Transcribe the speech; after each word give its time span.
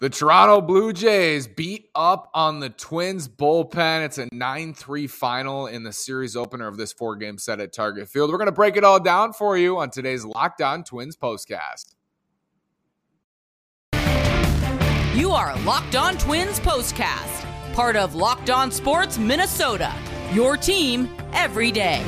The 0.00 0.08
Toronto 0.08 0.60
Blue 0.60 0.92
Jays 0.92 1.48
beat 1.48 1.90
up 1.92 2.30
on 2.32 2.60
the 2.60 2.70
Twins 2.70 3.26
bullpen. 3.26 4.04
It's 4.04 4.16
a 4.18 4.28
9 4.32 4.72
3 4.72 5.06
final 5.08 5.66
in 5.66 5.82
the 5.82 5.92
series 5.92 6.36
opener 6.36 6.68
of 6.68 6.76
this 6.76 6.92
four 6.92 7.16
game 7.16 7.36
set 7.36 7.58
at 7.58 7.72
Target 7.72 8.08
Field. 8.08 8.30
We're 8.30 8.38
going 8.38 8.46
to 8.46 8.52
break 8.52 8.76
it 8.76 8.84
all 8.84 9.00
down 9.00 9.32
for 9.32 9.58
you 9.58 9.78
on 9.78 9.90
today's 9.90 10.24
Locked 10.24 10.62
On 10.62 10.84
Twins 10.84 11.16
postcast. 11.16 11.96
You 15.16 15.32
are 15.32 15.58
Locked 15.62 15.96
On 15.96 16.16
Twins 16.16 16.60
postcast, 16.60 17.74
part 17.74 17.96
of 17.96 18.14
Locked 18.14 18.50
On 18.50 18.70
Sports 18.70 19.18
Minnesota, 19.18 19.92
your 20.32 20.56
team 20.56 21.10
every 21.32 21.72
day. 21.72 22.04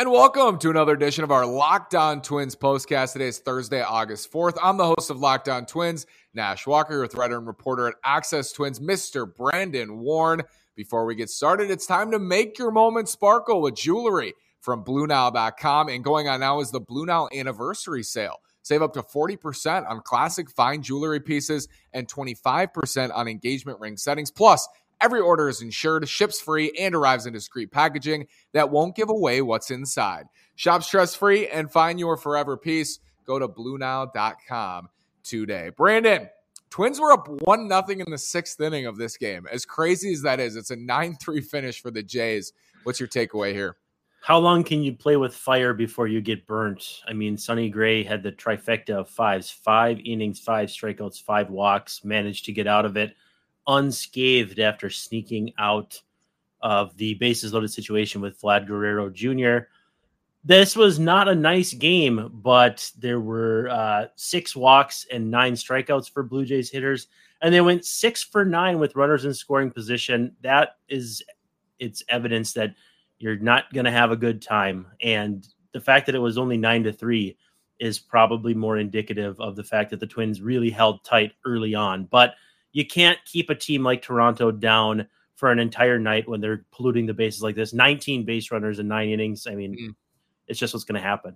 And 0.00 0.10
welcome 0.10 0.56
to 0.60 0.70
another 0.70 0.94
edition 0.94 1.24
of 1.24 1.30
our 1.30 1.44
Locked 1.44 1.94
On 1.94 2.22
Twins 2.22 2.56
postcast. 2.56 3.12
Today 3.12 3.26
is 3.26 3.38
Thursday, 3.38 3.82
August 3.82 4.32
4th. 4.32 4.56
I'm 4.62 4.78
the 4.78 4.86
host 4.86 5.10
of 5.10 5.18
Locked 5.18 5.46
On 5.50 5.66
Twins, 5.66 6.06
Nash 6.32 6.66
Walker, 6.66 7.02
with 7.02 7.14
writer 7.16 7.36
and 7.36 7.46
reporter 7.46 7.86
at 7.88 7.96
Access 8.02 8.50
Twins, 8.50 8.80
Mr. 8.80 9.26
Brandon 9.30 9.98
Warne. 9.98 10.40
Before 10.74 11.04
we 11.04 11.16
get 11.16 11.28
started, 11.28 11.70
it's 11.70 11.84
time 11.84 12.12
to 12.12 12.18
make 12.18 12.58
your 12.58 12.70
moment 12.70 13.10
sparkle 13.10 13.60
with 13.60 13.74
jewelry 13.74 14.32
from 14.62 14.86
BlueNile.com. 14.86 15.90
And 15.90 16.02
going 16.02 16.28
on 16.28 16.40
now 16.40 16.60
is 16.60 16.70
the 16.70 16.80
Blue 16.80 17.04
Nile 17.04 17.28
anniversary 17.34 18.02
sale. 18.02 18.36
Save 18.62 18.80
up 18.80 18.94
to 18.94 19.02
40% 19.02 19.86
on 19.86 20.00
classic 20.00 20.50
fine 20.50 20.80
jewelry 20.80 21.20
pieces 21.20 21.68
and 21.92 22.08
25% 22.08 23.14
on 23.14 23.28
engagement 23.28 23.80
ring 23.80 23.98
settings. 23.98 24.30
Plus, 24.30 24.66
Every 25.00 25.20
order 25.20 25.48
is 25.48 25.62
insured, 25.62 26.06
ships 26.08 26.40
free, 26.40 26.72
and 26.78 26.94
arrives 26.94 27.26
in 27.26 27.32
discreet 27.32 27.70
packaging 27.70 28.26
that 28.52 28.70
won't 28.70 28.94
give 28.94 29.08
away 29.08 29.40
what's 29.40 29.70
inside. 29.70 30.26
Shop 30.56 30.82
stress 30.82 31.14
free 31.14 31.48
and 31.48 31.72
find 31.72 31.98
your 31.98 32.16
forever 32.18 32.56
piece. 32.56 32.98
Go 33.26 33.38
to 33.38 33.48
BlueNile.com 33.48 34.88
today. 35.22 35.70
Brandon, 35.74 36.28
Twins 36.68 37.00
were 37.00 37.12
up 37.12 37.28
1 37.28 37.66
nothing 37.66 38.00
in 38.00 38.10
the 38.10 38.18
sixth 38.18 38.60
inning 38.60 38.86
of 38.86 38.96
this 38.96 39.16
game. 39.16 39.46
As 39.50 39.64
crazy 39.64 40.12
as 40.12 40.22
that 40.22 40.38
is, 40.38 40.54
it's 40.54 40.70
a 40.70 40.76
9 40.76 41.16
3 41.16 41.40
finish 41.40 41.80
for 41.80 41.90
the 41.90 42.02
Jays. 42.02 42.52
What's 42.84 43.00
your 43.00 43.08
takeaway 43.08 43.52
here? 43.52 43.76
How 44.22 44.38
long 44.38 44.62
can 44.62 44.82
you 44.82 44.92
play 44.92 45.16
with 45.16 45.34
fire 45.34 45.72
before 45.72 46.06
you 46.06 46.20
get 46.20 46.46
burnt? 46.46 47.00
I 47.08 47.14
mean, 47.14 47.38
Sonny 47.38 47.70
Gray 47.70 48.04
had 48.04 48.22
the 48.22 48.32
trifecta 48.32 48.90
of 48.90 49.08
fives, 49.08 49.50
five 49.50 49.98
innings, 50.04 50.38
five 50.38 50.68
strikeouts, 50.68 51.22
five 51.22 51.48
walks, 51.48 52.04
managed 52.04 52.44
to 52.44 52.52
get 52.52 52.66
out 52.66 52.84
of 52.84 52.98
it 52.98 53.16
unscathed 53.66 54.58
after 54.58 54.90
sneaking 54.90 55.52
out 55.58 56.00
of 56.62 56.96
the 56.96 57.14
bases 57.14 57.52
loaded 57.52 57.70
situation 57.70 58.20
with 58.20 58.40
Vlad 58.40 58.66
Guerrero 58.66 59.10
Jr. 59.10 59.66
This 60.44 60.74
was 60.74 60.98
not 60.98 61.28
a 61.28 61.34
nice 61.34 61.74
game, 61.74 62.30
but 62.32 62.90
there 62.98 63.20
were 63.20 63.68
uh, 63.68 64.06
six 64.16 64.56
walks 64.56 65.06
and 65.12 65.30
nine 65.30 65.52
strikeouts 65.52 66.10
for 66.10 66.22
Blue 66.22 66.44
Jays 66.44 66.70
hitters, 66.70 67.08
and 67.42 67.52
they 67.52 67.60
went 67.60 67.84
six 67.84 68.22
for 68.22 68.44
nine 68.44 68.78
with 68.78 68.96
runners 68.96 69.24
in 69.24 69.34
scoring 69.34 69.70
position. 69.70 70.34
That 70.42 70.76
is, 70.88 71.22
it's 71.78 72.02
evidence 72.08 72.54
that 72.54 72.74
you're 73.18 73.36
not 73.36 73.72
going 73.72 73.84
to 73.84 73.90
have 73.90 74.12
a 74.12 74.16
good 74.16 74.40
time, 74.40 74.86
and 75.02 75.46
the 75.72 75.80
fact 75.80 76.06
that 76.06 76.14
it 76.14 76.20
was 76.20 76.38
only 76.38 76.56
nine 76.56 76.84
to 76.84 76.92
three 76.92 77.36
is 77.78 77.98
probably 77.98 78.54
more 78.54 78.78
indicative 78.78 79.40
of 79.40 79.56
the 79.56 79.64
fact 79.64 79.90
that 79.90 80.00
the 80.00 80.06
Twins 80.06 80.40
really 80.40 80.70
held 80.70 81.04
tight 81.04 81.32
early 81.44 81.74
on, 81.74 82.04
but 82.04 82.34
you 82.72 82.86
can't 82.86 83.18
keep 83.24 83.50
a 83.50 83.54
team 83.54 83.82
like 83.82 84.02
Toronto 84.02 84.50
down 84.50 85.06
for 85.34 85.50
an 85.50 85.58
entire 85.58 85.98
night 85.98 86.28
when 86.28 86.40
they're 86.40 86.64
polluting 86.70 87.06
the 87.06 87.14
bases 87.14 87.42
like 87.42 87.56
this. 87.56 87.72
19 87.72 88.24
base 88.24 88.50
runners 88.50 88.78
in 88.78 88.88
nine 88.88 89.08
innings. 89.08 89.46
I 89.46 89.54
mean, 89.54 89.74
mm. 89.74 89.94
it's 90.46 90.58
just 90.58 90.74
what's 90.74 90.84
going 90.84 91.00
to 91.00 91.06
happen. 91.06 91.34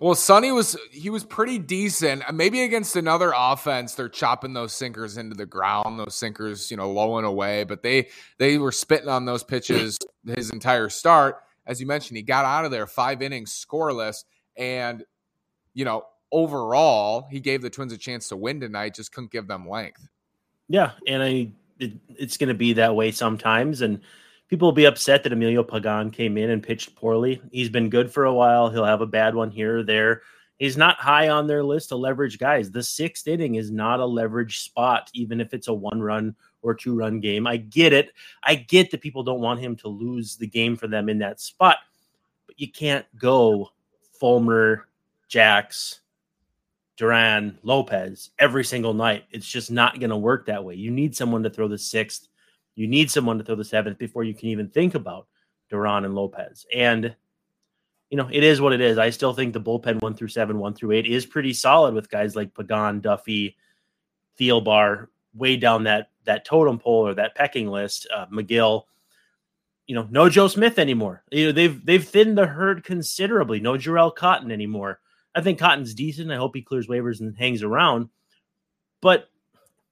Well, 0.00 0.16
Sonny 0.16 0.50
was 0.50 0.76
he 0.90 1.10
was 1.10 1.22
pretty 1.22 1.58
decent. 1.58 2.24
Maybe 2.32 2.62
against 2.62 2.96
another 2.96 3.32
offense, 3.36 3.94
they're 3.94 4.08
chopping 4.08 4.52
those 4.52 4.72
sinkers 4.72 5.16
into 5.16 5.36
the 5.36 5.46
ground, 5.46 6.00
those 6.00 6.16
sinkers, 6.16 6.70
you 6.72 6.76
know, 6.76 6.90
low 6.90 7.18
and 7.18 7.26
away. 7.26 7.62
But 7.62 7.82
they 7.82 8.08
they 8.38 8.58
were 8.58 8.72
spitting 8.72 9.08
on 9.08 9.26
those 9.26 9.44
pitches 9.44 9.98
his 10.26 10.50
entire 10.50 10.88
start. 10.88 11.36
As 11.66 11.80
you 11.80 11.86
mentioned, 11.86 12.16
he 12.16 12.24
got 12.24 12.44
out 12.44 12.64
of 12.64 12.72
there 12.72 12.88
five 12.88 13.22
innings 13.22 13.52
scoreless, 13.52 14.24
and 14.56 15.04
you 15.74 15.84
know, 15.84 16.04
overall, 16.32 17.28
he 17.30 17.38
gave 17.38 17.62
the 17.62 17.70
Twins 17.70 17.92
a 17.92 17.98
chance 17.98 18.28
to 18.30 18.36
win 18.36 18.60
tonight. 18.60 18.94
Just 18.94 19.12
couldn't 19.12 19.30
give 19.30 19.46
them 19.46 19.68
length. 19.68 20.08
Yeah, 20.68 20.92
and 21.06 21.22
I 21.22 21.52
it, 21.78 21.92
it's 22.08 22.36
going 22.36 22.48
to 22.48 22.54
be 22.54 22.74
that 22.74 22.94
way 22.94 23.10
sometimes, 23.10 23.82
and 23.82 24.00
people 24.48 24.68
will 24.68 24.72
be 24.72 24.84
upset 24.84 25.22
that 25.22 25.32
Emilio 25.32 25.62
Pagan 25.62 26.10
came 26.10 26.36
in 26.36 26.50
and 26.50 26.62
pitched 26.62 26.94
poorly. 26.94 27.42
He's 27.50 27.68
been 27.68 27.90
good 27.90 28.12
for 28.12 28.24
a 28.24 28.34
while. 28.34 28.70
He'll 28.70 28.84
have 28.84 29.00
a 29.00 29.06
bad 29.06 29.34
one 29.34 29.50
here 29.50 29.78
or 29.78 29.82
there. 29.82 30.22
He's 30.58 30.76
not 30.76 30.96
high 30.98 31.28
on 31.28 31.48
their 31.48 31.64
list 31.64 31.90
of 31.90 31.98
leverage 31.98 32.38
guys. 32.38 32.70
The 32.70 32.84
sixth 32.84 33.26
inning 33.26 33.56
is 33.56 33.70
not 33.70 33.98
a 33.98 34.06
leverage 34.06 34.60
spot, 34.60 35.10
even 35.12 35.40
if 35.40 35.52
it's 35.54 35.66
a 35.66 35.74
one 35.74 36.00
run 36.00 36.36
or 36.62 36.74
two 36.74 36.94
run 36.94 37.18
game. 37.18 37.46
I 37.46 37.56
get 37.56 37.92
it. 37.92 38.12
I 38.44 38.54
get 38.54 38.92
that 38.92 39.00
people 39.00 39.24
don't 39.24 39.40
want 39.40 39.58
him 39.58 39.74
to 39.76 39.88
lose 39.88 40.36
the 40.36 40.46
game 40.46 40.76
for 40.76 40.86
them 40.86 41.08
in 41.08 41.18
that 41.18 41.40
spot, 41.40 41.78
but 42.46 42.60
you 42.60 42.70
can't 42.70 43.06
go 43.18 43.70
Fulmer, 44.20 44.86
Jax, 45.26 46.00
Duran, 47.02 47.58
Lopez 47.64 48.30
every 48.38 48.62
single 48.62 48.94
night. 48.94 49.24
It's 49.32 49.48
just 49.48 49.72
not 49.72 49.98
going 49.98 50.10
to 50.10 50.16
work 50.16 50.46
that 50.46 50.62
way. 50.62 50.76
You 50.76 50.92
need 50.92 51.16
someone 51.16 51.42
to 51.42 51.50
throw 51.50 51.66
the 51.66 51.76
sixth. 51.76 52.28
You 52.76 52.86
need 52.86 53.10
someone 53.10 53.38
to 53.38 53.44
throw 53.44 53.56
the 53.56 53.64
seventh 53.64 53.98
before 53.98 54.22
you 54.22 54.34
can 54.34 54.50
even 54.50 54.68
think 54.68 54.94
about 54.94 55.26
Duran 55.68 56.04
and 56.04 56.14
Lopez. 56.14 56.64
And, 56.72 57.16
you 58.08 58.16
know, 58.16 58.28
it 58.30 58.44
is 58.44 58.60
what 58.60 58.72
it 58.72 58.80
is. 58.80 58.98
I 58.98 59.10
still 59.10 59.32
think 59.32 59.52
the 59.52 59.60
bullpen 59.60 60.00
one 60.00 60.14
through 60.14 60.28
seven, 60.28 60.60
one 60.60 60.74
through 60.74 60.92
eight 60.92 61.06
is 61.06 61.26
pretty 61.26 61.52
solid 61.52 61.92
with 61.92 62.08
guys 62.08 62.36
like 62.36 62.54
Pagan, 62.54 63.00
Duffy, 63.00 63.56
Thielbar 64.38 65.08
way 65.34 65.56
down 65.56 65.82
that 65.84 66.10
that 66.22 66.44
totem 66.44 66.78
pole 66.78 67.08
or 67.08 67.14
that 67.14 67.34
pecking 67.34 67.66
list. 67.66 68.06
Uh, 68.14 68.26
Megill, 68.26 68.84
you 69.88 69.96
know, 69.96 70.06
no 70.08 70.28
Joe 70.28 70.46
Smith 70.46 70.78
anymore. 70.78 71.24
You 71.32 71.46
know, 71.46 71.52
they've 71.52 71.84
they've 71.84 72.06
thinned 72.06 72.38
the 72.38 72.46
herd 72.46 72.84
considerably. 72.84 73.58
No 73.58 73.72
Jharel 73.72 74.14
Cotton 74.14 74.52
anymore. 74.52 75.00
I 75.34 75.40
think 75.40 75.58
Cotton's 75.58 75.94
decent. 75.94 76.30
I 76.30 76.36
hope 76.36 76.54
he 76.54 76.62
clears 76.62 76.88
waivers 76.88 77.20
and 77.20 77.36
hangs 77.36 77.62
around. 77.62 78.08
But 79.00 79.28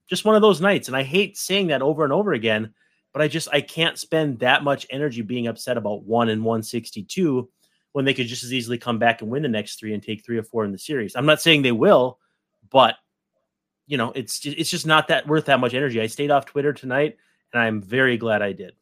just 0.09 0.25
one 0.25 0.37
of 0.37 0.43
those 0.43 0.61
nights. 0.61 0.89
And 0.89 0.97
I 0.97 1.03
hate 1.03 1.39
saying 1.39 1.69
that 1.69 1.83
over 1.83 2.05
and 2.05 2.13
over 2.13 2.33
again, 2.33 2.75
but 3.13 3.23
I 3.23 3.29
just 3.29 3.49
I 3.53 3.61
can't 3.61 3.99
spend 3.99 4.41
that 4.41 4.65
much 4.65 4.87
energy 4.91 5.23
being 5.23 5.47
upset 5.47 5.77
about 5.77 6.05
one 6.05 6.29
and 6.29 6.45
162 6.45 7.49
when 7.93 8.05
they 8.05 8.15
could 8.15 8.27
just 8.27 8.45
as 8.45 8.53
easily 8.53 8.79
come 8.79 8.99
back 8.99 9.23
and 9.23 9.31
win 9.31 9.43
the 9.43 9.49
next 9.49 9.79
three 9.79 9.95
and 9.95 10.03
take 10.03 10.25
three 10.25 10.39
or 10.39 10.43
four 10.43 10.65
in 10.65 10.73
the 10.73 10.79
series. 10.79 11.17
I'm 11.17 11.27
not 11.27 11.41
saying 11.41 11.63
they 11.63 11.73
will, 11.73 12.19
but 12.71 12.97
you 13.87 13.97
know, 13.97 14.13
it's 14.15 14.45
it's 14.45 14.71
just 14.71 14.87
not 14.87 15.09
that 15.09 15.27
worth 15.27 15.47
that 15.47 15.61
much 15.61 15.75
energy. 15.75 16.01
I 16.01 16.07
stayed 16.07 16.31
off 16.31 16.47
Twitter 16.47 16.73
tonight 16.73 17.17
and 17.53 17.63
I'm 17.63 17.83
very 17.83 18.17
glad 18.17 18.43
I 18.43 18.53
did. 18.53 18.75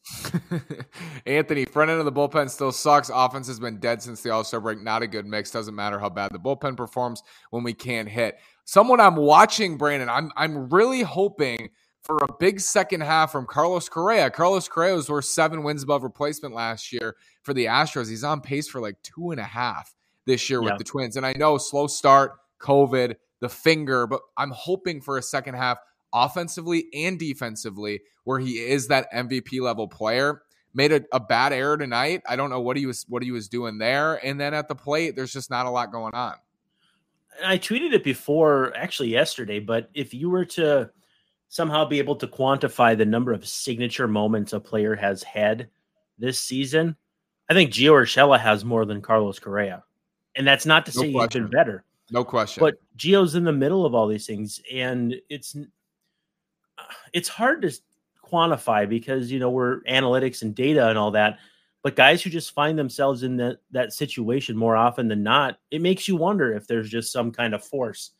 Anthony, 1.26 1.64
front 1.64 1.90
end 1.90 2.00
of 2.00 2.04
the 2.04 2.12
bullpen 2.12 2.50
still 2.50 2.72
sucks. 2.72 3.10
Offense 3.12 3.46
has 3.46 3.58
been 3.58 3.78
dead 3.78 4.02
since 4.02 4.22
the 4.22 4.30
All 4.30 4.44
Star 4.44 4.60
break. 4.60 4.82
Not 4.82 5.02
a 5.02 5.06
good 5.06 5.26
mix. 5.26 5.50
Doesn't 5.50 5.74
matter 5.74 5.98
how 5.98 6.10
bad 6.10 6.32
the 6.32 6.38
bullpen 6.38 6.76
performs 6.76 7.22
when 7.50 7.62
we 7.62 7.72
can't 7.72 8.08
hit. 8.08 8.38
Someone 8.64 9.00
I'm 9.00 9.16
watching, 9.16 9.78
Brandon. 9.78 10.08
I'm 10.08 10.30
I'm 10.36 10.68
really 10.68 11.02
hoping 11.02 11.70
for 12.02 12.18
a 12.18 12.32
big 12.38 12.60
second 12.60 13.02
half 13.02 13.32
from 13.32 13.46
Carlos 13.46 13.88
Correa. 13.88 14.30
Carlos 14.30 14.68
Correa 14.68 14.94
was 14.94 15.10
worth 15.10 15.24
seven 15.24 15.62
wins 15.62 15.82
above 15.82 16.02
replacement 16.02 16.54
last 16.54 16.92
year 16.92 17.16
for 17.42 17.54
the 17.54 17.66
Astros. 17.66 18.08
He's 18.08 18.24
on 18.24 18.40
pace 18.40 18.68
for 18.68 18.80
like 18.80 18.96
two 19.02 19.30
and 19.30 19.40
a 19.40 19.44
half 19.44 19.94
this 20.26 20.48
year 20.48 20.62
yeah. 20.62 20.70
with 20.70 20.78
the 20.78 20.84
Twins. 20.84 21.16
And 21.16 21.26
I 21.26 21.32
know 21.32 21.58
slow 21.58 21.86
start, 21.86 22.32
COVID, 22.60 23.16
the 23.40 23.48
finger, 23.48 24.06
but 24.06 24.20
I'm 24.36 24.50
hoping 24.50 25.00
for 25.00 25.18
a 25.18 25.22
second 25.22 25.54
half 25.54 25.78
offensively 26.12 26.88
and 26.94 27.18
defensively, 27.18 28.00
where 28.24 28.38
he 28.38 28.58
is 28.58 28.88
that 28.88 29.12
MVP 29.12 29.60
level 29.60 29.88
player. 29.88 30.42
Made 30.74 30.92
a, 30.92 31.02
a, 31.12 31.18
bad 31.18 31.52
error 31.52 31.78
tonight. 31.78 32.22
I 32.28 32.36
don't 32.36 32.50
know 32.50 32.60
what 32.60 32.76
he 32.76 32.84
was 32.86 33.04
what 33.08 33.22
he 33.22 33.30
was 33.30 33.48
doing 33.48 33.78
there. 33.78 34.24
And 34.24 34.38
then 34.38 34.52
at 34.52 34.68
the 34.68 34.74
plate, 34.74 35.16
there's 35.16 35.32
just 35.32 35.50
not 35.50 35.66
a 35.66 35.70
lot 35.70 35.90
going 35.90 36.14
on. 36.14 36.34
I 37.44 37.58
tweeted 37.58 37.92
it 37.92 38.04
before, 38.04 38.76
actually 38.76 39.08
yesterday. 39.08 39.60
But 39.60 39.88
if 39.94 40.12
you 40.12 40.28
were 40.28 40.44
to 40.44 40.90
somehow 41.48 41.84
be 41.86 41.98
able 41.98 42.16
to 42.16 42.26
quantify 42.26 42.96
the 42.96 43.06
number 43.06 43.32
of 43.32 43.46
signature 43.46 44.06
moments 44.06 44.52
a 44.52 44.60
player 44.60 44.94
has 44.94 45.22
had 45.22 45.68
this 46.18 46.38
season, 46.38 46.96
I 47.48 47.54
think 47.54 47.72
Gio 47.72 47.92
Urshela 47.92 48.38
has 48.38 48.64
more 48.64 48.84
than 48.84 49.00
Carlos 49.00 49.38
Correa. 49.38 49.84
And 50.36 50.46
that's 50.46 50.66
not 50.66 50.84
to 50.86 50.92
no 50.96 51.02
say 51.02 51.12
question. 51.12 51.42
he's 51.42 51.50
been 51.50 51.58
better. 51.58 51.84
No 52.10 52.24
question. 52.24 52.60
But 52.60 52.76
Gio's 52.96 53.34
in 53.34 53.44
the 53.44 53.52
middle 53.52 53.84
of 53.84 53.94
all 53.94 54.06
these 54.06 54.26
things, 54.26 54.60
and 54.72 55.14
it's 55.28 55.56
it's 57.12 57.28
hard 57.28 57.62
to 57.62 57.72
quantify 58.24 58.88
because 58.88 59.30
you 59.32 59.38
know 59.38 59.50
we're 59.50 59.80
analytics 59.82 60.42
and 60.42 60.54
data 60.54 60.88
and 60.88 60.98
all 60.98 61.10
that 61.10 61.38
but 61.82 61.96
guys 61.96 62.22
who 62.22 62.28
just 62.28 62.52
find 62.52 62.78
themselves 62.78 63.22
in 63.22 63.36
that 63.36 63.58
that 63.70 63.92
situation 63.92 64.56
more 64.56 64.76
often 64.76 65.08
than 65.08 65.22
not 65.22 65.58
it 65.70 65.80
makes 65.80 66.06
you 66.06 66.14
wonder 66.14 66.52
if 66.52 66.66
there's 66.66 66.90
just 66.90 67.10
some 67.10 67.32
kind 67.32 67.54
of 67.54 67.64
force 67.64 68.10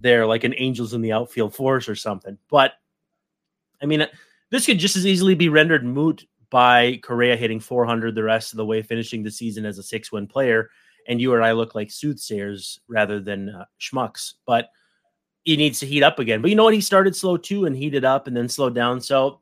there 0.00 0.26
like 0.26 0.44
an 0.44 0.54
angels 0.56 0.94
in 0.94 1.02
the 1.02 1.12
outfield 1.12 1.54
force 1.54 1.86
or 1.88 1.94
something 1.94 2.38
but 2.48 2.72
i 3.82 3.86
mean 3.86 4.06
this 4.50 4.66
could 4.66 4.78
just 4.78 4.96
as 4.96 5.06
easily 5.06 5.34
be 5.34 5.48
rendered 5.48 5.84
moot 5.84 6.26
by 6.52 7.00
Correa 7.02 7.34
hitting 7.34 7.58
400 7.58 8.14
the 8.14 8.22
rest 8.22 8.52
of 8.52 8.58
the 8.58 8.66
way, 8.66 8.82
finishing 8.82 9.22
the 9.22 9.30
season 9.30 9.64
as 9.64 9.78
a 9.78 9.82
six 9.82 10.12
win 10.12 10.26
player. 10.26 10.68
And 11.08 11.20
you 11.20 11.32
or 11.32 11.42
I 11.42 11.52
look 11.52 11.74
like 11.74 11.90
soothsayers 11.90 12.78
rather 12.86 13.18
than 13.18 13.48
uh, 13.48 13.64
schmucks. 13.80 14.34
But 14.46 14.68
he 15.44 15.56
needs 15.56 15.80
to 15.80 15.86
heat 15.86 16.02
up 16.02 16.18
again. 16.18 16.40
But 16.40 16.50
you 16.50 16.56
know 16.56 16.64
what? 16.64 16.74
He 16.74 16.80
started 16.80 17.16
slow 17.16 17.36
too 17.36 17.64
and 17.64 17.76
heated 17.76 18.04
up 18.04 18.26
and 18.26 18.36
then 18.36 18.48
slowed 18.48 18.74
down. 18.74 19.00
So 19.00 19.40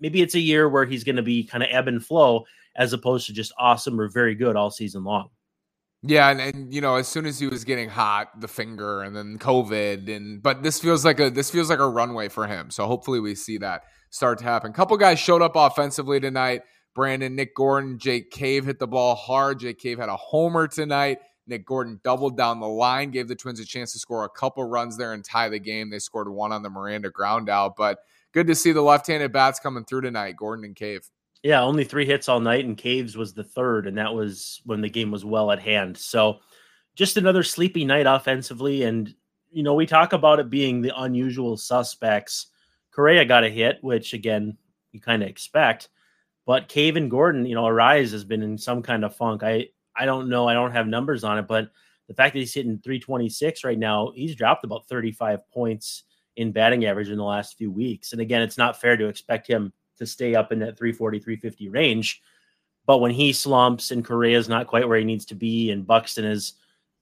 maybe 0.00 0.22
it's 0.22 0.34
a 0.34 0.40
year 0.40 0.68
where 0.68 0.84
he's 0.84 1.04
going 1.04 1.16
to 1.16 1.22
be 1.22 1.44
kind 1.44 1.62
of 1.62 1.70
ebb 1.72 1.88
and 1.88 2.04
flow 2.04 2.44
as 2.76 2.92
opposed 2.92 3.26
to 3.26 3.32
just 3.32 3.52
awesome 3.58 4.00
or 4.00 4.08
very 4.08 4.34
good 4.34 4.56
all 4.56 4.70
season 4.70 5.04
long. 5.04 5.30
Yeah, 6.02 6.30
and, 6.30 6.40
and 6.40 6.72
you 6.72 6.80
know, 6.80 6.94
as 6.94 7.08
soon 7.08 7.26
as 7.26 7.40
he 7.40 7.48
was 7.48 7.64
getting 7.64 7.88
hot, 7.88 8.40
the 8.40 8.46
finger, 8.46 9.02
and 9.02 9.16
then 9.16 9.36
COVID, 9.36 10.08
and 10.14 10.40
but 10.40 10.62
this 10.62 10.78
feels 10.78 11.04
like 11.04 11.18
a 11.18 11.28
this 11.28 11.50
feels 11.50 11.68
like 11.68 11.80
a 11.80 11.88
runway 11.88 12.28
for 12.28 12.46
him. 12.46 12.70
So 12.70 12.86
hopefully 12.86 13.18
we 13.18 13.34
see 13.34 13.58
that 13.58 13.82
start 14.10 14.38
to 14.38 14.44
happen. 14.44 14.72
Couple 14.72 14.96
guys 14.96 15.18
showed 15.18 15.42
up 15.42 15.56
offensively 15.56 16.20
tonight. 16.20 16.62
Brandon, 16.94 17.34
Nick 17.34 17.54
Gordon, 17.54 17.98
Jake 17.98 18.30
Cave 18.30 18.64
hit 18.64 18.78
the 18.78 18.86
ball 18.86 19.16
hard. 19.16 19.58
Jake 19.58 19.78
Cave 19.78 19.98
had 19.98 20.08
a 20.08 20.16
homer 20.16 20.68
tonight. 20.68 21.18
Nick 21.48 21.64
Gordon 21.64 22.00
doubled 22.04 22.36
down 22.36 22.60
the 22.60 22.68
line, 22.68 23.10
gave 23.10 23.26
the 23.26 23.34
Twins 23.34 23.60
a 23.60 23.64
chance 23.64 23.92
to 23.92 23.98
score 23.98 24.24
a 24.24 24.28
couple 24.28 24.64
runs 24.64 24.96
there 24.96 25.14
and 25.14 25.24
tie 25.24 25.48
the 25.48 25.58
game. 25.58 25.90
They 25.90 25.98
scored 25.98 26.28
one 26.28 26.52
on 26.52 26.62
the 26.62 26.70
Miranda 26.70 27.10
ground 27.10 27.48
out, 27.48 27.74
but 27.76 28.00
good 28.32 28.46
to 28.46 28.54
see 28.54 28.72
the 28.72 28.82
left-handed 28.82 29.32
bats 29.32 29.58
coming 29.58 29.84
through 29.84 30.02
tonight, 30.02 30.36
Gordon 30.36 30.64
and 30.64 30.76
Cave. 30.76 31.08
Yeah, 31.42 31.62
only 31.62 31.84
three 31.84 32.04
hits 32.04 32.28
all 32.28 32.40
night, 32.40 32.64
and 32.64 32.76
Caves 32.76 33.16
was 33.16 33.32
the 33.32 33.44
third, 33.44 33.86
and 33.86 33.96
that 33.96 34.12
was 34.12 34.60
when 34.64 34.80
the 34.80 34.88
game 34.88 35.10
was 35.10 35.24
well 35.24 35.50
at 35.50 35.60
hand. 35.60 35.96
So, 35.96 36.40
just 36.96 37.16
another 37.16 37.44
sleepy 37.44 37.84
night 37.84 38.06
offensively. 38.06 38.82
And, 38.82 39.14
you 39.52 39.62
know, 39.62 39.74
we 39.74 39.86
talk 39.86 40.12
about 40.12 40.40
it 40.40 40.50
being 40.50 40.82
the 40.82 40.92
unusual 41.00 41.56
suspects. 41.56 42.48
Correa 42.90 43.24
got 43.24 43.44
a 43.44 43.48
hit, 43.48 43.78
which, 43.82 44.14
again, 44.14 44.58
you 44.90 45.00
kind 45.00 45.22
of 45.22 45.28
expect. 45.28 45.90
But 46.44 46.66
Cave 46.66 46.96
and 46.96 47.08
Gordon, 47.08 47.46
you 47.46 47.54
know, 47.54 47.62
Arraez 47.64 48.10
has 48.10 48.24
been 48.24 48.42
in 48.42 48.58
some 48.58 48.82
kind 48.82 49.04
of 49.04 49.14
funk. 49.14 49.44
I, 49.44 49.68
I 49.98 50.06
don't 50.06 50.28
know. 50.28 50.48
I 50.48 50.54
don't 50.54 50.72
have 50.72 50.86
numbers 50.86 51.24
on 51.24 51.38
it, 51.38 51.48
but 51.48 51.70
the 52.06 52.14
fact 52.14 52.32
that 52.32 52.40
he's 52.40 52.54
hitting 52.54 52.78
326 52.78 53.64
right 53.64 53.78
now, 53.78 54.12
he's 54.14 54.34
dropped 54.34 54.64
about 54.64 54.88
35 54.88 55.48
points 55.50 56.04
in 56.36 56.52
batting 56.52 56.86
average 56.86 57.10
in 57.10 57.18
the 57.18 57.24
last 57.24 57.58
few 57.58 57.70
weeks. 57.70 58.12
And 58.12 58.20
again, 58.20 58.42
it's 58.42 58.56
not 58.56 58.80
fair 58.80 58.96
to 58.96 59.08
expect 59.08 59.46
him 59.46 59.72
to 59.98 60.06
stay 60.06 60.34
up 60.34 60.52
in 60.52 60.60
that 60.60 60.78
340, 60.78 61.18
350 61.18 61.68
range. 61.68 62.22
But 62.86 62.98
when 62.98 63.10
he 63.10 63.32
slumps 63.32 63.90
and 63.90 64.04
Correa 64.04 64.38
is 64.38 64.48
not 64.48 64.66
quite 64.66 64.88
where 64.88 64.98
he 64.98 65.04
needs 65.04 65.26
to 65.26 65.34
be, 65.34 65.70
and 65.70 65.86
Buxton 65.86 66.24
is 66.24 66.54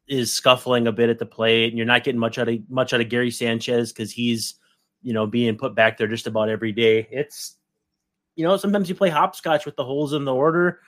is 0.08 0.32
scuffling 0.32 0.86
a 0.86 0.92
bit 0.92 1.10
at 1.10 1.18
the 1.18 1.26
plate, 1.26 1.68
and 1.68 1.76
you're 1.76 1.86
not 1.86 2.04
getting 2.04 2.18
much 2.18 2.38
out 2.38 2.48
of 2.48 2.58
much 2.68 2.92
out 2.92 3.00
of 3.00 3.08
Gary 3.08 3.30
Sanchez 3.30 3.92
because 3.92 4.10
he's 4.10 4.54
you 5.02 5.12
know 5.12 5.26
being 5.26 5.56
put 5.56 5.76
back 5.76 5.96
there 5.96 6.08
just 6.08 6.26
about 6.26 6.48
every 6.48 6.72
day. 6.72 7.06
It's 7.10 7.56
you 8.34 8.44
know 8.44 8.56
sometimes 8.56 8.88
you 8.88 8.96
play 8.96 9.10
hopscotch 9.10 9.64
with 9.64 9.76
the 9.76 9.84
holes 9.84 10.12
in 10.12 10.24
the 10.24 10.34
order, 10.34 10.80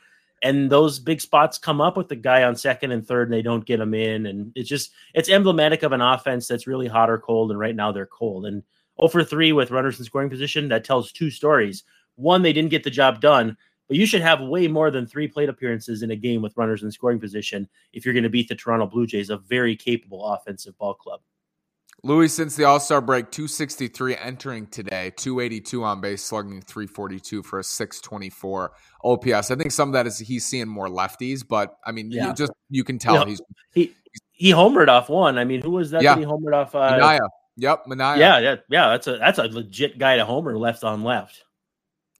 and 0.42 0.70
those 0.70 0.98
big 0.98 1.20
spots 1.20 1.58
come 1.58 1.80
up 1.80 1.96
with 1.96 2.08
the 2.08 2.16
guy 2.16 2.44
on 2.44 2.56
second 2.56 2.92
and 2.92 3.06
third, 3.06 3.28
and 3.28 3.34
they 3.34 3.42
don't 3.42 3.64
get 3.64 3.78
them 3.78 3.94
in, 3.94 4.26
and 4.26 4.52
it's 4.54 4.68
just 4.68 4.92
it's 5.14 5.28
emblematic 5.28 5.82
of 5.82 5.92
an 5.92 6.00
offense 6.00 6.46
that's 6.46 6.66
really 6.66 6.88
hot 6.88 7.10
or 7.10 7.18
cold, 7.18 7.50
and 7.50 7.60
right 7.60 7.76
now 7.76 7.92
they're 7.92 8.06
cold 8.06 8.46
and. 8.46 8.62
0 9.00 9.10
for 9.10 9.22
3 9.22 9.52
with 9.52 9.70
runners 9.70 9.96
in 10.00 10.04
scoring 10.04 10.28
position, 10.28 10.66
that 10.70 10.82
tells 10.82 11.12
two 11.12 11.30
stories 11.30 11.84
one, 12.18 12.42
they 12.42 12.52
didn't 12.52 12.70
get 12.70 12.82
the 12.82 12.90
job 12.90 13.20
done, 13.20 13.56
but 13.86 13.96
you 13.96 14.04
should 14.04 14.20
have 14.20 14.40
way 14.40 14.66
more 14.66 14.90
than 14.90 15.06
three 15.06 15.28
plate 15.28 15.48
appearances 15.48 16.02
in 16.02 16.10
a 16.10 16.16
game 16.16 16.42
with 16.42 16.56
runners 16.56 16.82
in 16.82 16.90
scoring 16.90 17.20
position 17.20 17.68
if 17.92 18.04
you're 18.04 18.14
going 18.14 18.24
to 18.24 18.28
beat 18.28 18.48
the 18.48 18.54
Toronto 18.54 18.86
Blue 18.86 19.06
Jays, 19.06 19.30
a 19.30 19.38
very 19.38 19.76
capable 19.76 20.26
offensive 20.26 20.76
ball 20.78 20.94
club. 20.94 21.20
Louis, 22.04 22.32
since 22.32 22.54
the 22.54 22.64
All 22.64 22.78
Star 22.78 23.00
break, 23.00 23.30
263 23.30 24.16
entering 24.16 24.66
today, 24.68 25.12
282 25.16 25.82
on 25.82 26.00
base, 26.00 26.24
slugging 26.24 26.60
342 26.62 27.42
for 27.42 27.58
a 27.58 27.64
624 27.64 28.72
OPS. 29.04 29.50
I 29.50 29.56
think 29.56 29.72
some 29.72 29.88
of 29.88 29.92
that 29.94 30.06
is 30.06 30.18
he's 30.18 30.44
seeing 30.44 30.68
more 30.68 30.88
lefties, 30.88 31.46
but 31.46 31.76
I 31.84 31.92
mean, 31.92 32.10
yeah. 32.10 32.28
you 32.28 32.34
just 32.34 32.52
you 32.70 32.84
can 32.84 32.98
tell 32.98 33.26
he's 33.26 33.42
he 33.74 33.92
he 34.30 34.52
homered 34.52 34.88
off 34.88 35.08
one. 35.08 35.38
I 35.38 35.44
mean, 35.44 35.60
who 35.60 35.72
was 35.72 35.90
that? 35.90 36.02
Yeah. 36.02 36.14
That 36.14 36.20
he 36.20 36.26
homered 36.26 36.54
off. 36.54 36.74
Uh, 36.74 36.92
Manaea. 36.92 37.28
Yep, 37.56 37.86
Manaea. 37.86 38.18
Yeah, 38.18 38.38
yeah, 38.38 38.56
yeah. 38.68 38.88
That's 38.90 39.06
a 39.08 39.18
that's 39.18 39.38
a 39.38 39.44
legit 39.44 39.98
guy 39.98 40.16
to 40.16 40.24
homer 40.24 40.56
left 40.56 40.84
on 40.84 41.02
left. 41.02 41.42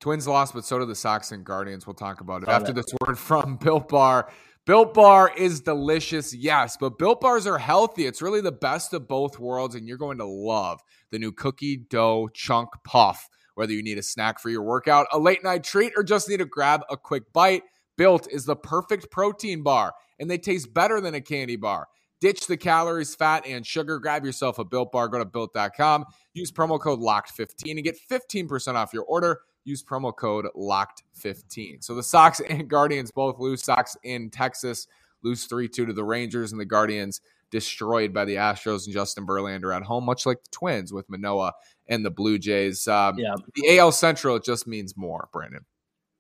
Twins 0.01 0.27
lost, 0.27 0.55
but 0.55 0.65
so 0.65 0.79
did 0.81 0.89
the 0.89 0.95
Sox 0.95 1.31
and 1.31 1.45
Guardians. 1.45 1.87
We'll 1.87 1.95
talk 1.95 2.21
about 2.21 2.43
it 2.43 2.49
after 2.49 2.73
this 2.73 2.87
word 3.01 3.19
from 3.19 3.57
Built 3.57 3.89
Bar. 3.89 4.31
Built 4.69 4.93
Bar 4.93 5.33
is 5.35 5.63
delicious, 5.63 6.35
yes, 6.35 6.77
but 6.79 6.99
Built 6.99 7.23
Bars 7.23 7.47
are 7.47 7.57
healthy. 7.57 8.05
It's 8.05 8.21
really 8.21 8.43
the 8.43 8.53
best 8.53 8.93
of 8.93 9.09
both 9.09 9.39
worlds, 9.39 9.75
and 9.75 9.89
you're 9.89 9.97
going 9.97 10.19
to 10.19 10.27
love 10.27 10.83
the 11.11 11.19
new 11.19 11.33
cookie 11.33 11.79
dough 11.89 12.29
chunk 12.35 12.69
puff. 12.85 13.31
Whether 13.55 13.73
you 13.73 13.83
need 13.83 13.97
a 13.97 14.03
snack 14.03 14.39
for 14.39 14.51
your 14.51 14.61
workout, 14.63 15.07
a 15.11 15.19
late 15.19 15.43
night 15.43 15.65
treat, 15.65 15.95
or 15.97 16.03
just 16.03 16.29
need 16.29 16.41
to 16.41 16.45
grab 16.45 16.83
a 16.91 16.99
quick 16.99 17.33
bite, 17.33 17.63
Built 17.97 18.31
is 18.31 18.45
the 18.45 18.57
perfect 18.57 19.11
protein 19.11 19.63
bar, 19.63 19.95
and 20.19 20.31
they 20.31 20.37
taste 20.37 20.75
better 20.75 21.01
than 21.01 21.15
a 21.15 21.21
candy 21.23 21.57
bar. 21.57 21.89
Ditch 22.21 22.47
the 22.47 22.57
calories, 22.57 23.15
fat, 23.15 23.47
and 23.47 23.67
sugar. 23.67 23.99
Grab 23.99 24.25
yourself 24.25 24.59
a 24.59 24.65
Built 24.65 24.91
Bar. 24.91 25.09
Go 25.09 25.19
to 25.19 25.25
Built.com. 25.25 26.05
Use 26.35 26.51
promo 26.51 26.81
code 26.81 26.99
LOCKED15 26.99 27.71
and 27.71 27.85
get 27.85 27.97
15% 28.11 28.75
off 28.75 28.93
your 28.93 29.05
order 29.05 29.41
use 29.69 29.83
promo 29.83 30.17
code 30.17 30.47
locked15. 30.57 31.85
So 31.85 31.95
the 31.95 32.03
Sox 32.03 32.41
and 32.49 32.69
Guardians 32.69 33.11
both 33.11 33.39
lose. 33.39 33.63
Sox 33.63 33.97
in 34.03 34.31
Texas 34.31 34.89
lose 35.23 35.45
3 35.45 35.69
2 35.69 35.87
to 35.87 35.93
the 35.93 36.05
Rangers, 36.05 36.53
and 36.53 36.61
the 36.61 36.65
Guardians 36.65 37.21
destroyed 37.51 38.13
by 38.13 38.25
the 38.25 38.35
Astros 38.35 38.85
and 38.85 38.93
Justin 38.93 39.27
Verlander 39.27 39.75
at 39.75 39.83
home, 39.83 40.05
much 40.05 40.27
like 40.27 40.43
the 40.43 40.51
Twins 40.51 40.93
with 40.93 41.09
Manoah 41.09 41.53
and 41.87 42.05
the 42.05 42.11
Blue 42.11 42.39
Jays. 42.39 42.87
Um, 42.89 43.19
yeah. 43.19 43.35
The 43.55 43.79
AL 43.79 43.93
Central, 43.93 44.37
it 44.37 44.45
just 44.45 44.67
means 44.67 44.97
more, 44.97 45.29
Brandon. 45.33 45.65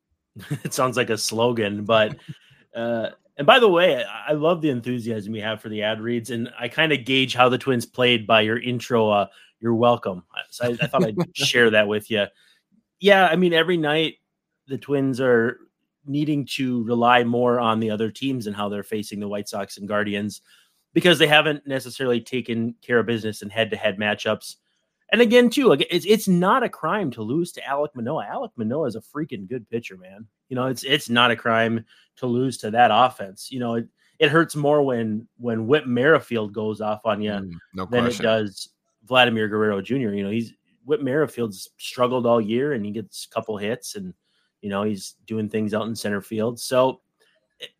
it 0.65 0.73
sounds 0.73 0.97
like 0.97 1.11
a 1.11 1.19
slogan, 1.19 1.85
but. 1.85 2.17
Uh, 2.77 3.11
and 3.38 3.46
by 3.46 3.58
the 3.58 3.69
way, 3.69 4.05
I 4.05 4.32
love 4.32 4.61
the 4.61 4.70
enthusiasm 4.70 5.35
you 5.35 5.43
have 5.43 5.62
for 5.62 5.70
the 5.70 5.82
ad 5.82 6.00
reads, 6.00 6.31
and 6.31 6.50
I 6.58 6.69
kind 6.69 6.93
of 6.93 7.06
gauge 7.06 7.35
how 7.35 7.49
the 7.49 7.58
Twins 7.58 7.87
played 7.87 8.26
by 8.26 8.43
your 8.43 8.61
intro. 8.61 9.08
Uh, 9.08 9.26
you're 9.61 9.75
welcome. 9.75 10.23
So 10.50 10.67
I, 10.67 10.69
I 10.81 10.87
thought 10.87 11.05
I'd 11.05 11.17
share 11.35 11.70
that 11.70 11.88
with 11.88 12.11
you 12.11 12.26
yeah, 13.00 13.26
I 13.26 13.37
mean, 13.37 13.52
every 13.52 13.76
night 13.76 14.17
the 14.67 14.79
Twins 14.79 15.20
are 15.20 15.58
needing 16.05 16.46
to 16.46 16.85
rely 16.85 17.25
more 17.25 17.61
on 17.61 17.81
the 17.81 17.90
other 17.90 18.11
teams 18.11 18.46
and 18.46 18.56
how 18.56 18.69
they're 18.69 18.82
facing 18.82 19.20
the 19.20 19.29
White 19.29 19.49
Sox 19.49 19.79
and 19.79 19.88
Guardians 19.88 20.41
because 20.94 21.19
they 21.19 21.26
haven't 21.26 21.67
necessarily 21.67 22.20
taken 22.20 22.75
care 22.82 22.99
of 22.99 23.06
business 23.06 23.43
in 23.43 23.50
head-to-head 23.50 23.99
matchups. 23.99 24.56
And 25.10 25.22
again, 25.22 25.49
too, 25.49 25.72
it's 25.72 26.05
it's 26.05 26.28
not 26.28 26.62
a 26.62 26.69
crime 26.69 27.10
to 27.12 27.22
lose 27.22 27.53
to 27.53 27.67
Alec 27.67 27.93
Manoah. 27.94 28.27
Alec 28.27 28.53
Manoah 28.56 28.88
is 28.88 28.96
a 28.96 29.00
freaking 29.00 29.48
good 29.48 29.69
pitcher, 29.70 29.96
man. 29.96 30.27
You 30.48 30.56
know, 30.56 30.67
it's 30.67 30.84
it's 30.84 31.08
not 31.08 31.31
a 31.31 31.36
crime 31.36 31.84
to 32.17 32.27
lose 32.27 32.58
to 32.58 32.70
that 32.72 32.91
offense. 32.93 33.50
You 33.50 33.60
know, 33.60 33.77
it, 33.77 33.88
it 34.19 34.31
hurts 34.31 34.55
more 34.55 34.82
when 34.82 35.27
when 35.38 35.67
Whit 35.67 35.86
Merrifield 35.86 36.53
goes 36.53 36.81
off 36.82 37.06
on 37.06 37.22
you 37.22 37.31
mm, 37.31 37.53
no 37.72 37.86
than 37.86 38.03
question. 38.05 38.24
it 38.24 38.29
does 38.29 38.69
Vladimir 39.05 39.48
Guerrero 39.48 39.81
Jr. 39.81 39.94
You 39.94 40.24
know, 40.24 40.31
he's 40.31 40.53
Whit 40.84 41.03
Merrifield's 41.03 41.70
struggled 41.79 42.27
all 42.27 42.41
year 42.41 42.74
and 42.74 42.84
he 42.84 42.91
gets 42.91 43.24
a 43.24 43.34
couple 43.34 43.56
hits 43.56 43.94
and 43.94 44.12
you 44.60 44.69
know 44.69 44.82
he's 44.82 45.15
doing 45.27 45.48
things 45.48 45.72
out 45.72 45.86
in 45.86 45.96
center 45.96 46.20
field. 46.20 46.60
So 46.60 47.00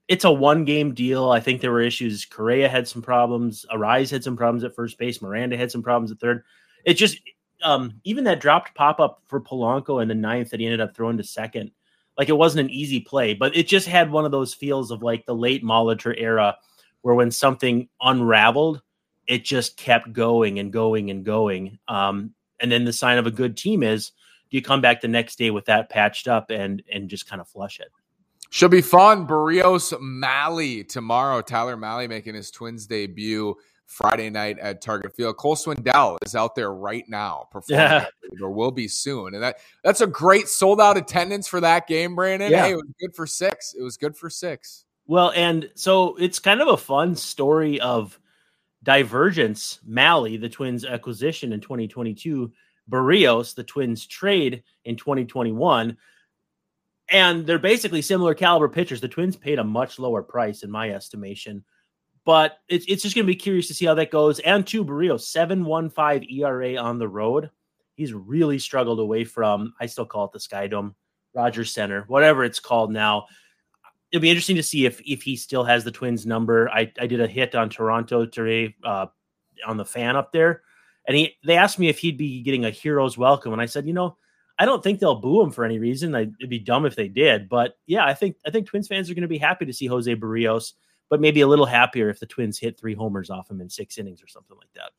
it's 0.09 0.25
a 0.25 0.33
one 0.33 0.65
game 0.65 0.95
deal. 0.95 1.31
I 1.31 1.41
think 1.41 1.61
there 1.61 1.73
were 1.73 1.83
issues. 1.83 2.25
Correa 2.25 2.69
had 2.69 2.89
some 2.89 3.03
problems. 3.03 3.67
Arraez 3.71 4.11
had 4.11 4.25
some 4.25 4.37
problems 4.37 4.65
at 4.65 4.75
first 4.75 4.99
base. 4.99 5.21
Miranda 5.21 5.57
had 5.57 5.71
some 5.71 5.83
problems 5.83 6.11
at 6.11 6.19
third. 6.19 6.43
It 6.89 6.95
just 6.95 7.21
um, 7.63 8.01
even 8.05 8.25
that 8.25 8.41
dropped 8.41 8.75
pop 8.75 8.99
up 8.99 9.23
for 9.27 9.43
Polanco 9.43 10.01
in 10.01 10.09
the 10.09 10.15
ninth 10.15 10.49
that 10.49 10.59
he 10.59 10.65
ended 10.65 10.81
up 10.81 10.97
throwing 10.97 11.19
to 11.19 11.23
second. 11.23 11.71
Like 12.17 12.31
it 12.31 12.37
wasn't 12.37 12.65
an 12.65 12.75
easy 12.75 12.99
play, 12.99 13.35
but 13.35 13.55
it 13.55 13.69
just 13.69 13.87
had 13.87 14.11
one 14.11 14.25
of 14.25 14.31
those 14.31 14.55
feels 14.55 14.91
of 14.91 15.03
like 15.03 15.27
the 15.27 15.35
late 15.35 15.63
Molitor 15.63 16.15
era, 16.17 16.57
where 17.03 17.15
when 17.15 17.31
something 17.31 17.91
unraveled, 18.01 18.81
it 19.27 19.45
just 19.45 19.77
kept 19.77 20.15
going 20.15 20.61
and 20.61 20.73
going 20.73 21.11
and 21.11 21.27
going. 21.27 21.79
Um, 21.89 22.33
and 22.59 22.73
then 22.73 22.87
the 22.87 22.93
sign 22.95 23.19
of 23.19 23.27
a 23.27 23.31
good 23.31 23.59
team 23.59 23.83
is 23.83 24.13
do 24.51 24.57
you 24.57 24.63
come 24.63 24.81
back 24.81 25.03
the 25.03 25.09
next 25.09 25.37
day 25.37 25.51
with 25.51 25.67
that 25.67 25.91
patched 25.91 26.27
up 26.27 26.49
and 26.49 26.83
and 26.91 27.11
just 27.11 27.29
kind 27.29 27.43
of 27.43 27.49
flush 27.49 27.81
it? 27.81 27.89
Should 28.49 28.71
be 28.71 28.81
fun. 28.81 29.27
Berrios 29.27 29.93
Mahle 30.01 30.89
tomorrow. 30.89 31.43
Tyler 31.43 31.77
Mahle 31.77 32.09
making 32.09 32.35
his 32.35 32.51
Twins 32.51 32.87
debut 32.87 33.55
Friday 33.89 34.29
night 34.31 34.59
at 34.59 34.81
Target 34.81 35.17
Field. 35.17 35.37
Cole 35.39 35.57
Swindell 35.57 36.19
is 36.25 36.37
out 36.37 36.55
there 36.55 36.73
right 36.73 37.09
now 37.09 37.49
performing, 37.51 37.85
yeah. 37.85 38.07
or 38.41 38.51
will 38.51 38.71
be 38.71 38.87
soon, 38.87 39.35
and 39.35 39.43
that 39.43 39.59
that's 39.83 40.03
a 40.03 40.07
great 40.07 40.47
sold 40.47 40.81
out 40.81 40.97
attendance 40.97 41.49
for 41.49 41.61
that 41.61 41.89
game, 41.89 42.15
Brandon. 42.15 42.51
Yeah. 42.51 42.65
Hey, 42.65 42.73
it 42.73 42.77
was 42.77 42.93
good 43.01 43.17
for 43.17 43.27
six. 43.27 43.75
It 43.75 43.83
was 43.83 43.97
good 43.97 44.17
for 44.17 44.31
six. 44.31 44.85
Well, 45.07 45.33
and 45.35 45.71
so 45.75 46.17
it's 46.17 46.39
kind 46.39 46.61
of 46.61 46.69
a 46.69 46.77
fun 46.77 47.17
story 47.17 47.81
of 47.81 48.21
divergence, 48.83 49.81
Mahle, 49.89 50.39
the 50.39 50.51
Twins 50.51 50.85
acquisition 50.85 51.55
in 51.55 51.61
2022, 51.61 52.53
Berrios, 52.91 53.55
the 53.55 53.65
Twins 53.65 54.07
trade 54.07 54.63
in 54.85 54.97
2021. 54.97 55.97
And 57.11 57.47
they're 57.47 57.59
basically 57.59 58.03
similar 58.03 58.35
caliber 58.35 58.69
pitchers. 58.69 59.01
The 59.01 59.09
Twins 59.09 59.35
paid 59.35 59.59
a 59.59 59.65
much 59.65 59.99
lower 59.99 60.23
price, 60.23 60.63
in 60.63 60.71
my 60.71 60.91
estimation. 60.91 61.65
But 62.29 62.59
it's, 62.69 62.85
it's 62.89 63.03
just 63.03 63.15
going 63.15 63.27
to 63.27 63.33
be 63.33 63.35
curious 63.35 63.69
to 63.69 63.75
see 63.75 63.87
how 63.87 63.95
that 63.95 64.11
goes. 64.11 64.39
And 64.41 64.67
two, 64.67 64.85
Berrios, 64.85 65.35
7.15 65.35 66.31
ERA 66.31 66.77
on 66.77 66.99
the 66.99 67.09
road. 67.09 67.49
He's 67.95 68.13
really 68.13 68.59
struggled 68.59 69.01
away 69.01 69.25
from, 69.25 69.73
I 69.81 69.87
still 69.87 70.05
call 70.05 70.27
it 70.27 70.33
the 70.33 70.41
Sky 70.41 70.67
Dome, 70.67 70.95
Rogers 71.35 71.73
Center, 71.73 72.05
whatever 72.07 72.45
it's 72.45 72.61
called 72.61 72.93
now. 72.93 73.29
It'll 74.13 74.21
be 74.21 74.29
interesting 74.29 74.57
to 74.57 74.63
see 74.63 74.85
if 74.85 75.01
if 75.07 75.23
he 75.23 75.37
still 75.37 75.65
has 75.65 75.85
the 75.85 75.91
Twins 75.91 76.27
number. 76.27 76.69
I, 76.69 76.93
I 77.01 77.07
did 77.07 77.23
a 77.23 77.27
hit 77.27 77.55
on 77.55 77.71
Toronto 77.71 78.27
today 78.27 78.77
uh, 78.85 79.07
on 79.67 79.79
the 79.79 79.87
fan 79.87 80.15
up 80.15 80.31
there, 80.31 80.61
and 81.07 81.17
he 81.17 81.35
they 81.47 81.57
asked 81.57 81.79
me 81.79 81.89
if 81.89 81.99
he'd 81.99 82.19
be 82.19 82.43
getting 82.43 82.67
a 82.67 82.71
hero's 82.71 83.17
welcome, 83.17 83.55
and 83.55 83.63
I 83.63 83.67
said, 83.67 83.87
you 83.87 83.95
know, 83.95 84.19
I 84.59 84.67
don't 84.67 84.83
think 84.83 85.01
they'll 85.01 85.21
boo 85.21 85.43
him 85.43 85.51
for 85.51 85.65
any 85.65 85.79
reason. 85.79 86.15
It'd 86.15 86.51
be 86.51 86.59
dumb 86.59 86.85
if 86.85 86.95
they 86.95 87.09
did, 87.09 87.49
but 87.49 87.79
yeah, 87.87 88.05
I 88.05 88.13
think 88.13 88.37
I 88.47 88.51
think 88.51 88.67
Twins 88.67 88.87
fans 88.87 89.11
are 89.11 89.15
going 89.15 89.23
to 89.23 89.29
be 89.29 89.39
happy 89.39 89.65
to 89.65 89.73
see 89.73 89.87
Jose 89.87 90.15
Berrios, 90.15 90.75
but 91.09 91.21
maybe 91.21 91.41
a 91.41 91.47
little 91.47 91.67
happier 91.67 92.09
if 92.11 92.21
the 92.21 92.27
Twins 92.27 92.59
hit 92.59 92.79
three 92.79 92.95
homers 92.95 93.31
off 93.31 93.51
him 93.51 93.61
in 93.61 93.69
six 93.69 93.99
innings 93.99 94.23
or 94.23 94.29
something 94.29 94.57
like 94.57 94.73
that. 94.75 94.91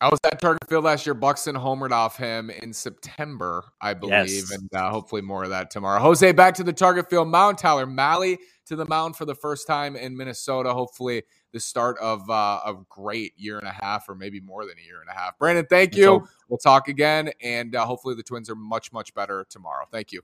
I 0.00 0.08
was 0.08 0.18
at 0.24 0.40
Target 0.40 0.68
Field 0.68 0.84
last 0.84 1.06
year. 1.06 1.14
Buxton 1.14 1.54
homered 1.54 1.92
off 1.92 2.16
him 2.16 2.50
in 2.50 2.72
September, 2.72 3.64
I 3.80 3.94
believe, 3.94 4.28
yes. 4.28 4.50
and 4.50 4.68
uh, 4.74 4.90
hopefully 4.90 5.22
more 5.22 5.44
of 5.44 5.50
that 5.50 5.70
tomorrow. 5.70 6.00
Jose 6.00 6.32
back 6.32 6.54
to 6.54 6.64
the 6.64 6.72
Target 6.72 7.08
Field 7.08 7.28
mound. 7.28 7.58
Tyler 7.58 7.86
Mahle 7.86 8.36
to 8.66 8.76
the 8.76 8.86
mound 8.86 9.16
for 9.16 9.24
the 9.24 9.36
first 9.36 9.66
time 9.66 9.94
in 9.94 10.16
Minnesota. 10.16 10.74
Hopefully, 10.74 11.22
the 11.52 11.60
start 11.60 11.96
of 12.00 12.28
uh, 12.28 12.60
a 12.66 12.74
great 12.88 13.32
year 13.36 13.58
and 13.58 13.68
a 13.68 13.72
half, 13.72 14.08
or 14.08 14.16
maybe 14.16 14.40
more 14.40 14.66
than 14.66 14.74
a 14.78 14.84
year 14.84 15.00
and 15.00 15.08
a 15.08 15.14
half. 15.14 15.38
Brandon, 15.38 15.66
thank 15.70 15.96
you. 15.96 16.26
We'll 16.48 16.58
talk 16.58 16.88
again, 16.88 17.30
and 17.40 17.74
uh, 17.76 17.86
hopefully 17.86 18.16
the 18.16 18.22
Twins 18.22 18.50
are 18.50 18.56
much 18.56 18.92
much 18.92 19.14
better 19.14 19.46
tomorrow. 19.48 19.86
Thank 19.90 20.12
you. 20.12 20.22